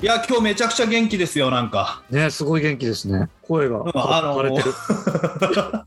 [0.00, 2.02] いや今日めちゃくちゃ元気ですよなんか。
[2.10, 3.28] ねすごい元気ですね。
[3.42, 4.38] 声があの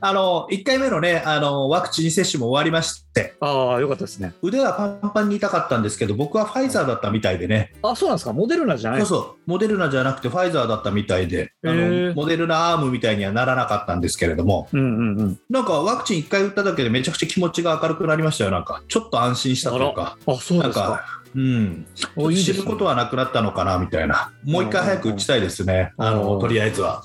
[0.00, 3.34] あの1回目のねあのワクチン接種も終わりまして。
[3.40, 4.32] ああよかったですね。
[4.42, 7.74] 腕はパンパンに痛かったんですけど僕はファイザーだったみたいでね。
[7.82, 8.32] あそうなんですか。
[8.32, 9.00] モデルナじゃない。
[9.00, 9.50] そうそう。
[9.50, 11.52] モデルナじゃなくてファイザーだったみたいで。
[11.64, 14.68] あのモデルナアームみたいにはならなかったんですけれども。
[14.72, 15.40] うんうんうん。
[15.50, 18.82] なんかワクチン1回打っただけでめちゃくちゃ気持ちが明るくなりましたよなんか。
[18.88, 20.16] ちょっと安心したというか。
[20.26, 21.86] あそうですかうん。
[22.16, 22.54] おいいですね。
[22.58, 24.32] 死ぬことはなくなったのかなみたいな。
[24.44, 25.92] もう一回早く打ちたいですね。
[25.98, 26.06] うん。
[26.06, 27.04] あのとりあえずは。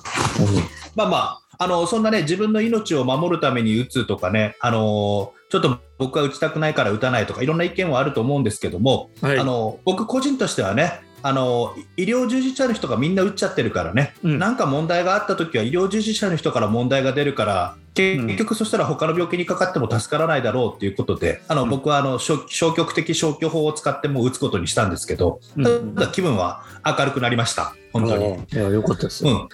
[0.95, 9.39] まあまああのそんなね自分の命を守るために打つとかねあのちょっと僕は打ちたくないから打たないとかいろんな意見はあると思うんですけども、はい。
[9.39, 14.39] あの僕個人としてはねあの医療従事者の人がみんな打っちゃってるからね、うん。
[14.39, 21.69] なんか問題があった時は医療従事者の人から問題が出るから結局そしたら他の病気にかかっても助からないだろうっていうことであの、うん。
[21.69, 25.95] 僕はあの消消極的消去法を使ってもう打つことにしたんですけど、うん。
[25.95, 27.73] ただ気分は明るくなりました。
[27.93, 28.35] 本当に。
[28.51, 29.25] いやよかったです。
[29.25, 29.47] うん、は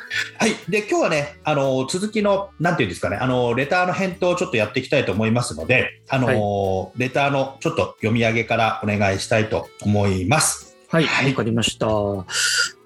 [0.48, 10.73] い、で今日はね、あの続きの、なんていうんですかね、あのレターの返答をちょっとやっていきたいと思いますので、あのレターのちょっと読み上げからお願いしたいと思います。
[10.94, 11.88] はい、はいわかりました。
[11.88, 12.24] は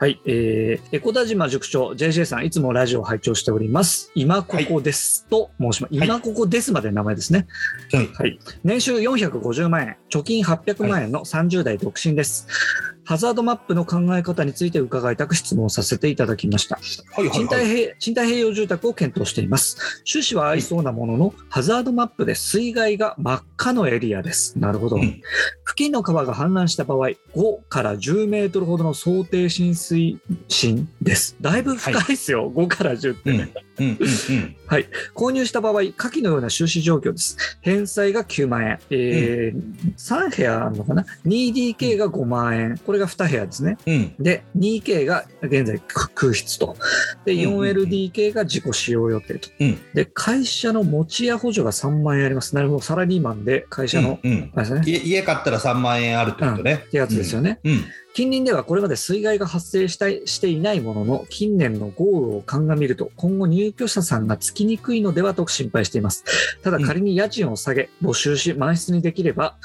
[0.07, 4.13] い、えー、エコダ島塾長 JJ さん、いつもラジオを拝聴しております。
[4.15, 5.93] 今ここです、と申します。
[5.93, 7.47] はい今ここですまでの名前ですね。
[7.91, 8.39] はいはい。
[8.63, 12.47] 年収450万円、貯金800万円の30代独身です。
[13.07, 16.75] ハザードマップの考え方について伺いたく質問させていただきました。
[16.75, 17.77] はいはい賃貸はい。
[17.77, 19.77] 平賃貸併用住宅を検討しています。
[20.13, 24.59] 趣旨は合いそうなものの、ハザードマップで水害が真っ赤のエリアです。
[24.59, 24.97] なるほど。
[24.97, 25.21] うん
[25.67, 27.15] 付近の川が氾濫した場合、5
[27.69, 31.35] から10メートルほどの想定浸水深です。
[31.39, 33.53] だいぶ深いですよ、5から10ってね。
[33.79, 34.55] うんうんうん
[35.13, 37.37] 購入した場合、下記のような収支状況です。
[37.61, 43.77] 返済が9万円、えー3部屋あるのかな ?2DK が5万円、これが2部屋ですね。
[43.85, 46.75] うんで、2K が現在く空室と。
[47.25, 49.49] で、うんうんうん 4LDK が自己使用予定と。
[49.59, 52.55] うんで、会社の持ち家補助が3万円あります。
[52.55, 54.81] なるほど、サラリーマンで会社の、うんうんあれですね。
[54.85, 56.83] 家家買ったら3万円あるってことね。
[56.87, 57.59] ってやつですよね。
[57.63, 57.83] うん
[58.17, 66.23] 近隣ではこれまで水害が発生したいしていないものの、近年の豪雨を鑑みると、今後入居者さんがつきにくいのではと心配しています。
[66.63, 69.57] ただ仮に家賃を下げ、募集し、満室にできれば、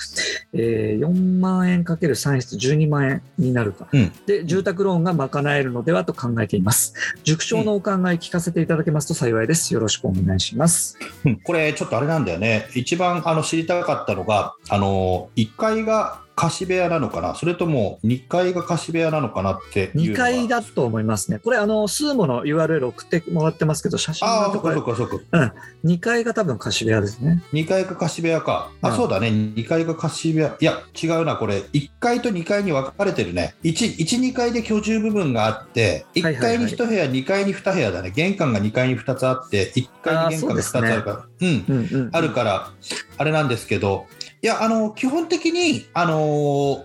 [0.53, 3.89] えー4万円かける3室12万円になるか。
[3.91, 6.93] うんで、住宅ローンが賄えるのではと考えています。
[7.25, 9.73] 塾長のお考え聞かせていただけますと幸いです。
[9.73, 10.99] よろしくお願いします。
[11.25, 12.69] うんこれちょっとあれなんだよね。
[12.75, 21.39] 一番あの知りたかったのが、あの1階が貸し部屋なのかな、それとも2階が貸し部屋なのかなっていうの2が階だと思いますね。
[21.39, 25.55] これ、あの、スーモの URL 送ってもらってますけど、写真ああ、そっかそっかそっか。
[25.85, 27.43] 2階が多分貸し部屋ですね。
[27.53, 28.71] 2階が貸し部屋か。
[28.81, 29.29] あ、うんそうだね。
[29.29, 30.57] 2階が貸し部屋。
[30.59, 31.37] いや、違うな。
[31.37, 33.55] これ、1階と2階に分かれてるね。
[33.63, 38.11] 1、1 2階で居住部分があって、1はいはいはい階に1部屋、2階に2部屋だね。
[38.11, 41.27] 玄関が2階に2つあって、1階に玄関が2つあるから。
[41.41, 41.65] うん。
[41.69, 42.11] うんうん。
[42.13, 42.71] あるから、
[43.19, 44.07] あれなんですけど、
[44.45, 46.83] いや、あの、基本的に、あのー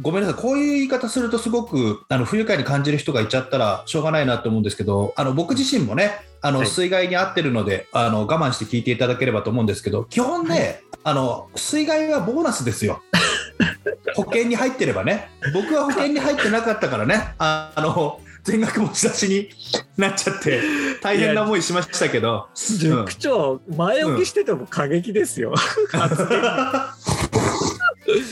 [0.00, 6.10] ごめんなさい、こういう言い方するとすごく、あの、不愉快に感じる人がいちゃったらしょうがないなと思うんですけど、あの、僕自身もね、
[6.40, 13.00] あの、はい水害に遭ってるので、あの、我慢して聞いていただければと思うんですけど、基本ね、あの、水害はボーナスですよ。
[14.16, 15.30] 保険に入ってればね。
[15.54, 19.50] 僕は保険に入ってなかったからね、ああの、全額持ち出しに
[19.98, 20.62] なっちゃって、
[21.02, 22.48] 大変な思いしましたけど、
[22.78, 25.52] 塾長、前置きしてても過激ですよ。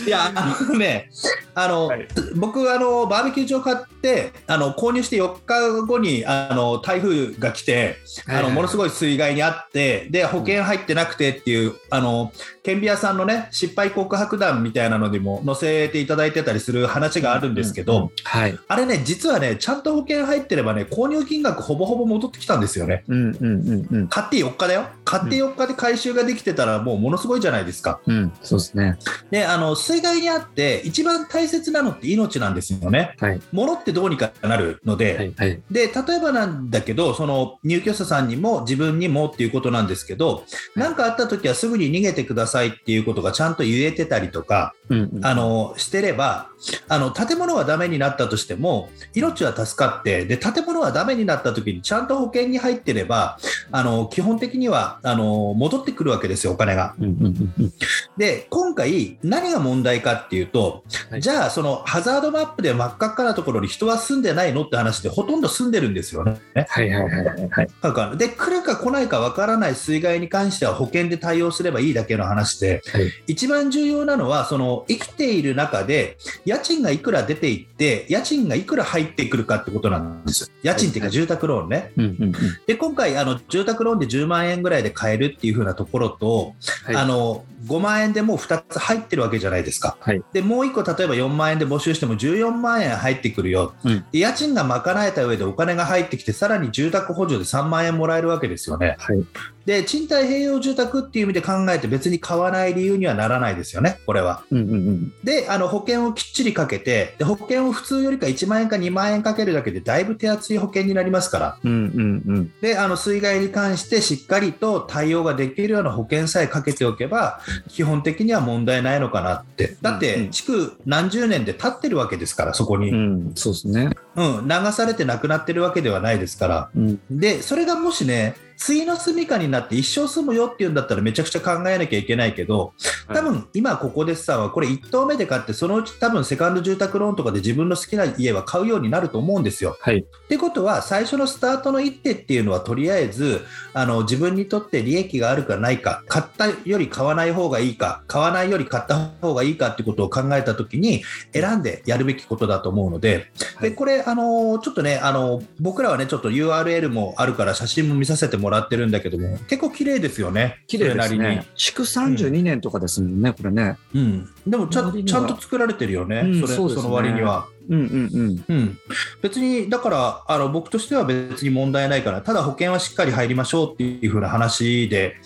[0.07, 1.11] いや、あのね、
[1.57, 2.07] あの、はい
[2.37, 7.97] 僕、あの、バーベキュー場買って、あの、購入して4日後に、あの、台風が来て、
[8.29, 8.77] あの、ものすい。
[8.77, 12.31] ごい水害にあって、で、保険入ってなくてっていう、あの、
[12.63, 18.59] 顕微屋さんのね、失敗告白談みたいなのにも載せていただいてたりする話があるんですけど、うんうんはい。
[18.69, 23.05] あれね、実はね、ちゃんと保険入ってればね、購入金額ほぼほぼ戻ってきたんですよね。
[23.09, 24.09] うんうんうんうん。
[24.09, 24.89] 買って4日だよ。
[25.05, 28.01] 買って4日で回収ができてたら、もうものすごいじゃないですか。
[28.07, 28.99] うん、そうですね。
[29.31, 33.15] で、あの、水害にあって、一番大切なのって命なんですよね。
[33.19, 33.41] はい。
[33.53, 35.35] 物ってどうにかなるので、はい。
[35.37, 35.63] はい。
[35.71, 40.45] で、例えばなんだけど、その入居者さんにも自分にもっていうことなんですけど、
[40.75, 45.27] 何かあった時はすぐに逃げてくださいっていうことがちゃんと言えてたりとか、うんうん。
[45.27, 46.51] あの、してれば、
[46.89, 53.39] あの建物がダメになったとしても命は助かってで建物がダメになった時にちゃんと保険に入ってれば
[53.71, 56.95] あの基本的にはあの戻ってくるわけですよお金が。
[56.99, 57.73] うんうんうんうん。
[58.17, 61.21] で今回何が問題かっていうと、はい。
[61.21, 64.65] じゃあそのハザードマップで真っ赤っかなところに人は住んでないの？
[64.65, 66.41] って話でほとんど住んでるんですよね。
[66.55, 73.13] はいはいはいはいからで来るか来ないかわからない水害に関しては保険で対応すればいいだけの話ではい。
[73.27, 81.93] 一番重要なのはその生きている中で家賃がいくら出ていって家賃がいくら入ってくるかってことなんです家賃っていうか住宅ローンね。
[81.97, 82.33] うんうんうん。
[82.67, 86.97] で今回あの住宅ローンで10万円ぐらいで買えるっていう風なところと、はい。
[86.97, 89.97] あの5万円でもう2つ入ってるわけじゃないですか。
[90.01, 90.23] はい。
[90.33, 94.05] でもう1個例えば4万円で募集しても14万円入ってくるよ、うん。
[94.11, 98.97] で家賃が賄えた上でお金が入ってきてさらに住宅補助で3万円もらえるわけですよね。
[98.99, 99.25] はい
[99.67, 104.45] で賃貸併用住宅っていう意味で考えて別に買わない理由にはならないですよね、これは。
[104.51, 105.13] うんうんうん。
[105.25, 111.59] であの保険をきっちりかけてで保険を普通よりか1万円か2万円かけるだけでだいぶ手厚い保険になりますから。
[111.65, 112.53] うんうんうん。
[112.61, 119.77] であの水害に関してしっかりと対応ができるような保険さえかけておけば基本的には問題ないのかなって。
[119.83, 120.01] だっうんうん。
[120.01, 123.91] て築何十年で経ってるわけですからそこに、うんうんそうですね。
[124.17, 126.71] 流されてなくなってるわけではないですから。
[126.77, 127.01] うん。
[127.11, 132.73] でそれがもしね次の住みかになって一生住むよっていうんだったらめちゃくちゃ考えなきゃいけないけど
[133.09, 139.77] 多分今ここでさんはこれ1棟目で買ってそのうち多分セカンド住宅ローンとかで自分の好きな家は買うようになると思うんですよ。
[139.81, 139.99] はい。
[139.99, 143.45] ってことは最初のスタートの一手っていうのはとりあえず
[143.75, 153.31] あの自分にとって利益があるかないか買ったより買わない方がいいか買わないより買った方がいいかってことを考えた時に選んでやるべきことだと思うので。
[153.57, 153.71] はい。
[153.71, 160.63] でこれあのちょっとねあの僕らはねちょっと URL もあるから写真も見させてもらってるんだけども結構綺麗ですよね。
[160.67, 161.41] 綺麗ですそれなりに。
[161.41, 161.47] ね。
[161.57, 163.77] 築32年とかですもんね、これね。
[163.95, 166.83] うん、でもちゃちゃんと作られてるよね、うんそれそうですね。
[166.83, 167.49] その割には。
[167.69, 168.45] うんうんうん。
[168.49, 168.79] うん、
[169.23, 175.17] 別にだからあの僕としては別に問題ないからただ保険はしっかり入りましょうっていう風な話で、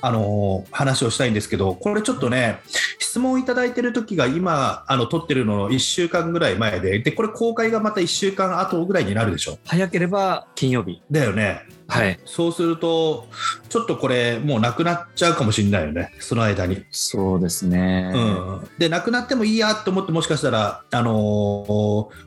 [0.00, 2.60] あのー話をしたいんですけどこれちょっとね
[2.98, 9.58] 質問いただいてる時が今あの撮ってるのの1週間ぐらい前ででこれ公開がまた1週間後ぐらいになるでしょ？
[9.64, 11.02] 早ければ金曜日。
[11.10, 12.18] だよねはい。
[12.24, 13.28] そうすると
[13.68, 16.84] ちょっとこれもうなくなっちゃうかもしれないよねその間に。
[16.90, 18.10] そうですね。
[18.14, 21.66] うん、でなくなってもいいやと思ってもしかしたら、あのー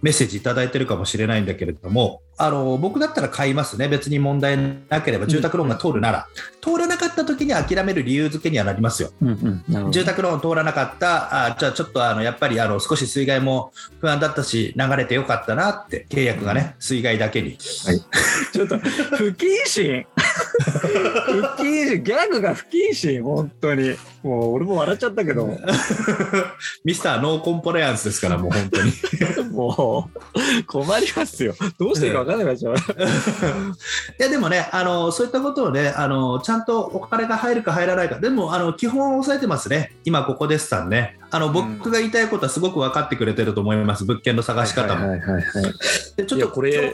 [0.01, 3.89] メッセージいただいてるかもしれないんだけれども、あのー僕だったら買いますね。
[3.89, 4.57] 別に問題
[4.89, 6.27] なければ住宅ローンが通るなら、
[6.61, 9.11] 通らなかった時に諦める理由付けにはなりますよ。
[9.21, 9.91] うんうん。
[9.91, 17.57] 住宅ローン通らなかった、あじゃあちょっとあのやっぱりあの少し水害も不安だったし、流れてよかったなって、契約がね、水害だけに。
[17.59, 20.05] ちょっと、不謹慎。
[20.15, 22.03] 不謹慎。
[22.03, 23.95] ギャグが不謹慎本当に。
[24.23, 25.47] もう俺も笑っちゃったけど、
[26.83, 28.91] ミスターノーコンプライアンスですから、もう本当に。
[29.51, 31.55] もう困りますよ。
[31.77, 32.75] どうしていいか分かんなくなっちゃう。
[34.19, 41.17] いやでもねあの、そういったことをねあの、ちゃんとお金が入るか入らないか、でもあの基本を押さえてますね、今ここですさんね。
[41.31, 45.15] あの僕が言いたいことはすごく分かってくれてると思います、物件の探し方も。
[46.17, 46.93] でちょっとこれ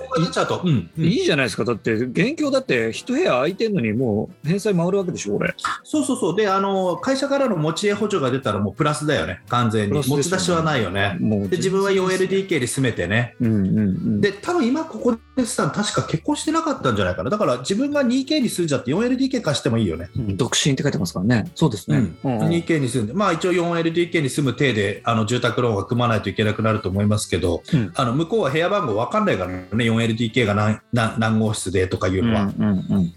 [0.64, 1.64] うんうんいいじゃないですか。
[1.64, 5.54] だって、現況だって一部屋空いてんのにもう返済回るわけでしょ、俺。
[5.84, 10.02] そうそうそうであの、会社からの持ち家補助が出たらもうプラスだよね、完全に。
[10.02, 10.04] ね。
[10.06, 11.18] 持ち出しはないよね。
[11.50, 13.36] で自分は 4LDK に住めてね。
[13.40, 14.22] うんうんうん。
[14.22, 17.30] で多分今ここでさん確か結婚してなかったんじゃないかな。
[17.30, 20.10] だから自分が 2K に住んじゃって 4LDK 貸してもいいよね。
[20.16, 20.38] うん。
[20.38, 21.50] 独身って書いてますからね。
[21.56, 21.98] そうですね。
[22.24, 22.38] うん。
[22.40, 22.50] うん。
[22.50, 27.92] 2K に住んで、まあ一応 4LDK に住む体であの住宅ローンは組まないといけなくなると思いますけど、うん。
[27.96, 33.14] あの向こうは部屋番号分かんないからね、4LDK が何何何号室でとかいうのは、うんうんうん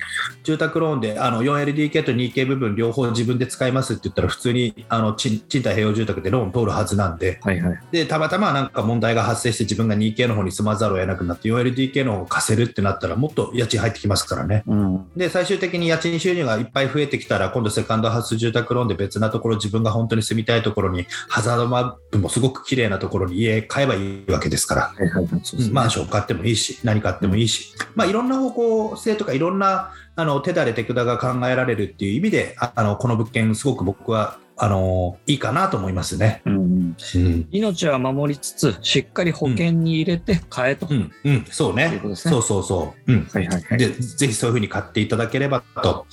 [0.49, 7.79] 住宅ローンであの 4LDK と 2K 部分両方自分で使いますって言ったら、普通にあの賃賃貸併用住宅でローン通るはずなんで、はいはい。
[7.93, 14.63] でたまたまなんか問題が発生して、自分が 2K の方に住まざるを得なくなって、4LDK の方を貸せるってなったら、もっと家賃入ってきますからね。
[14.67, 15.11] うん。
[15.15, 25.31] で最終的に家賃収入がいっぱい増えてきたら今度セカンドハウス住宅ローンで別なところ自分が本当に住みたいところにハザードマップもすごく綺麗なところに家買えばいいわけですから、はいはいね。
[25.73, 36.43] マンション買ってもいいし何買ってもいいし、まあ、いろんな方向性とかいろんなあの手だれ手札が考えられるっていう意味でああのこの物件すごく僕はあのいいかなと思いますね。
[36.45, 36.97] うんうん。
[37.15, 37.49] うん。
[37.53, 40.89] 命は守りつつ、しっかり保険に入れて買えと。
[40.91, 41.13] うん。
[41.25, 42.01] うん、そうね。
[42.03, 42.17] ね。
[42.17, 43.79] そうそうそう、うん、はいはいはい。
[43.79, 46.07] でぜひそういうふうに買っていただければと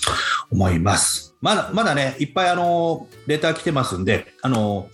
[0.52, 1.35] 思います。
[1.46, 4.90] まだまだね、いっぱいあのレター来てますんで、あの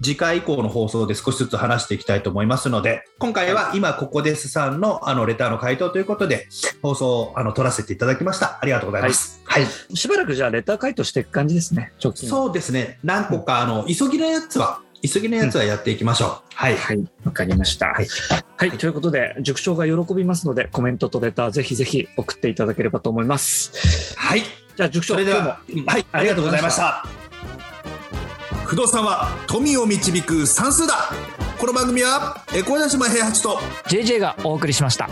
[0.00, 6.48] 次回以降の放送で少しずつ話していきたいと思いますので、今回は今ここですさんのあのレターの回答ということで、
[6.80, 8.58] 放送をあの取らせていただきました。
[8.62, 9.42] ありがとうございます。
[9.44, 11.92] はい、しばらくじゃあレター回答していく感じですね。
[12.02, 12.30] 直近。
[12.30, 16.54] そうですね、何個かあの急ぎのやつは急ぎのやつはやっていきましょう。
[16.54, 16.76] はい。
[16.76, 17.88] はい、わかりました。
[17.88, 18.06] はい
[18.56, 24.14] はい、ということで、塾長が喜びますので、コメントとレター、ぜひぜひ送っていただければと思います。
[24.16, 24.42] はい。
[24.80, 27.04] じゃあ、塾長、それで今日もは、はい、ありがとうございました。
[28.64, 31.10] 不動産は富を導く算数だ
[31.58, 33.58] この番組は、え小田島平八と
[33.88, 35.10] JJ がお送りしました。